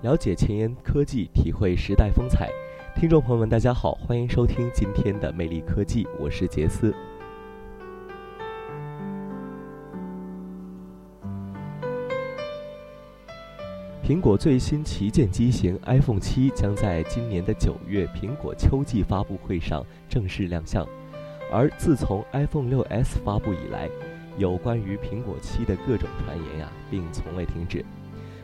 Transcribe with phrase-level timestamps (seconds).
[0.00, 2.48] 了解前沿科技，体会时代风采。
[2.94, 6.94] 听众朋友们，大家好，欢迎收听今天的魅力科技，我是杰斯。
[14.04, 20.86] 苹果最新旗舰机型 iPhone 七将在今年的九月苹果秋季发布会上正式亮相，
[21.52, 23.90] 而自从 iPhone 六 S 发布以来，
[24.36, 27.84] 有关于苹果七的各种传言呀，并从未停止。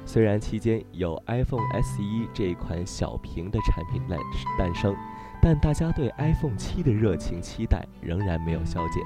[0.06, 2.02] 虽然期间有 iPhone SE
[2.32, 4.18] 这一款小屏的产品诞
[4.58, 4.94] 诞生，
[5.40, 9.02] 但大家对 iPhone 七的热情期待仍然没有消减。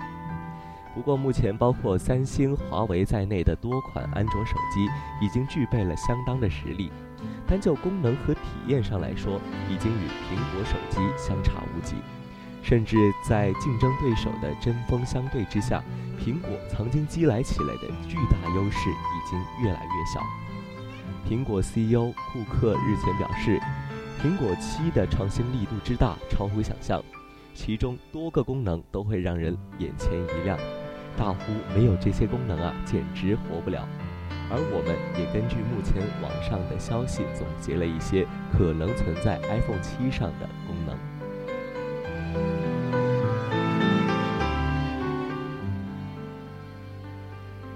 [0.94, 4.88] 不过，目前包括三星、华为在内的多款安卓手机
[5.24, 6.90] 已经具备了相当的实力，
[7.46, 11.94] 单就功能和体验上来说，已经与苹果手机相差无几。
[12.60, 15.82] 甚至在竞争对手的针锋相对之下，
[16.18, 20.20] 苹果曾经积累起来的巨大优势已经越来越小。
[21.28, 23.60] 苹果 CEO 库克日前表示，
[24.22, 27.02] 苹果七的创新力度之大超乎想象，
[27.54, 30.58] 其中多个功能都会让人眼前一亮，
[31.16, 33.86] 大呼没有这些功能啊，简直活不了。
[34.50, 40.96] 而我们也根据目前网上的消息，总结了一些可能存在 iPhone 七上的功能。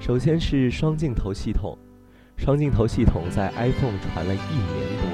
[0.00, 1.78] 首先是双镜头系统。
[2.42, 5.06] 双镜头系统在 iPhone 传了一年多，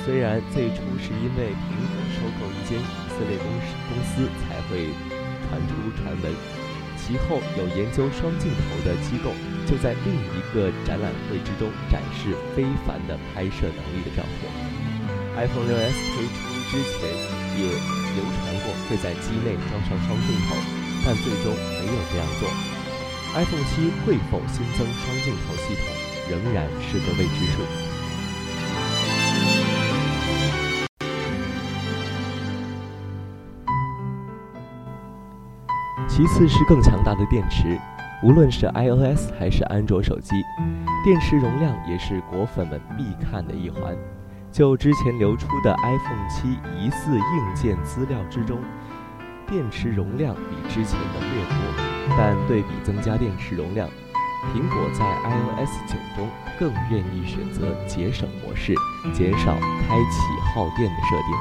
[0.00, 4.88] 虽然最初是因为苹果收购一间以色列公司公司才会
[5.44, 6.32] 传出传闻，
[6.96, 9.36] 其后有研究双镜头的机构
[9.68, 14.48] 就在另一个展览会之中展示非凡的拍摄能力的照片。
[15.36, 16.40] iPhone 6s 推出
[16.72, 17.04] 之前
[17.60, 17.68] 也
[18.16, 20.56] 流传过会在机内装上双镜头，
[21.04, 22.48] 但最终没有这样做。
[23.36, 26.03] iPhone 7会否新增双镜头系统？
[26.30, 27.62] 仍然是个未知数。
[36.08, 37.76] 其次是更强大的电池，
[38.22, 40.30] 无论是 iOS 还是安卓手机，
[41.04, 43.96] 电池容量也是果粉们必看的一环。
[44.52, 48.60] 就之前流出的 iPhone 7疑似硬件资料之中，
[49.48, 51.56] 电池容量比之前的略多，
[52.16, 53.88] 但对比增加电池容量。
[54.52, 56.28] 苹果在 iOS 九中
[56.58, 58.74] 更愿意选择节省模式，
[59.12, 60.20] 减少开启
[60.54, 61.34] 耗电的设定。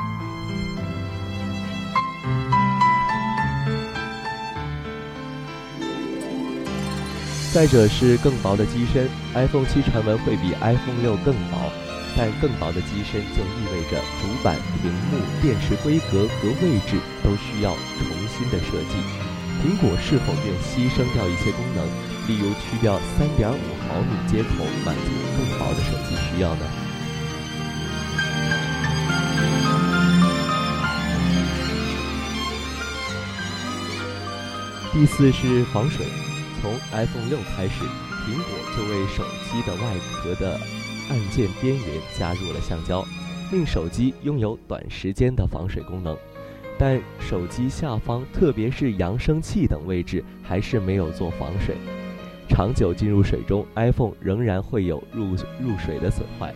[7.53, 11.70] 再者是更薄的机身，iPhone 七传闻会比 iPhone 六更薄，
[12.18, 18.97] 但更薄的机身就意味着主板、屏幕、电池规格和位置都需要重新的设计。
[19.62, 22.12] 苹果是否愿牺牲掉一些功能？
[22.28, 23.56] 例如，去掉3.5
[23.88, 26.61] 毫米接口，满足更薄的手机需要呢？
[34.94, 36.06] 第四是防水。
[36.61, 37.84] 从 iPhone 6开始，
[38.25, 38.45] 苹果
[38.78, 40.57] 就为手机的外壳的
[41.09, 41.85] 按键边缘
[42.17, 43.03] 加入了橡胶，
[43.51, 46.17] 令手机拥有短时间的防水功能。
[46.79, 51.75] 但手机下方，特别是扬声器等位置，还是没有做防水。
[52.47, 56.53] 长久进入水中，iPhone 仍然会有入入水的损坏。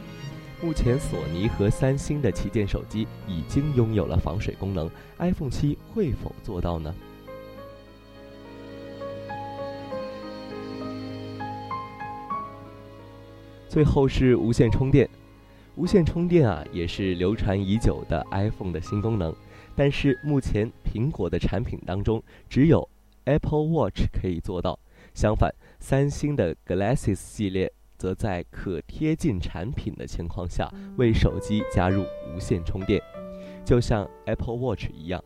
[0.61, 6.93] 目前，索尼和三星的旗舰手机已经拥有了防水功能，iPhone 7会否做到呢？
[13.67, 15.07] 最后是无线充电，
[15.75, 19.35] 无线充电啊，也是流传已久的 iPhone 的新功能，
[19.75, 22.89] 但是目前苹果的产品当中只有
[23.25, 24.79] Apple Watch 可以做到，
[25.17, 25.51] 相反。
[25.79, 33.01] 三星的 Glasses 系列则在可贴近产品的情况下为手机加入无线充电，
[33.65, 35.23] 就像 Apple Watch 一样。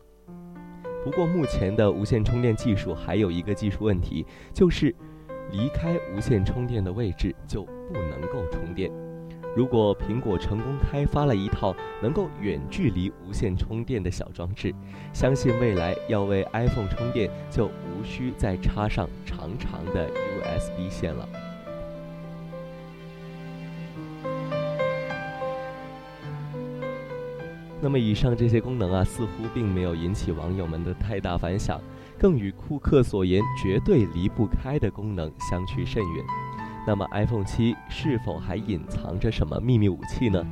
[1.04, 4.24] 不过，目前的无线充电技术还有一个技术问题，
[4.54, 4.94] 就是
[5.50, 8.90] 离开无线充电的位置就不能够充电。
[9.54, 14.74] 如果苹果成功开发了一套能够远距离无线充电的小装置
[15.12, 21.28] 相信未来要为 iphone 充电就无需再插上长长的 usb 线了。
[27.82, 31.80] 那么以上这些功能啊似乎并没有引起网友们的太大反响
[32.16, 36.41] 更与库克所言绝对离不开的功能相去甚远。
[36.84, 40.44] 那么 iPhone 七是否还隐藏着什么秘密武器呢？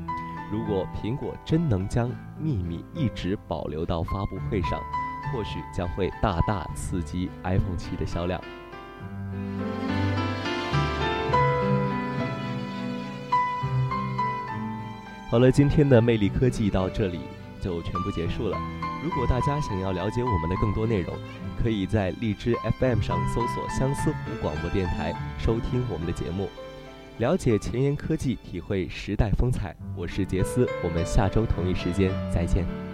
[0.52, 4.80] 如果苹果真能将秘密一直保留到发布会上，
[5.32, 8.40] 或许将会大大刺激 iPhone 七的销量。
[15.30, 17.20] 好了，今天的魅力科技到这里
[17.60, 18.56] 就全部结束了。
[19.02, 21.14] 如果大家想要了解我们的更多内容，
[21.62, 26.48] 可以在荔枝 FM 上搜索“相思湖广播电台”收听我们的节目，
[27.18, 29.74] 了解前沿科技，体会时代风采。
[29.96, 32.89] 我是杰斯，我们下周同一时间再见。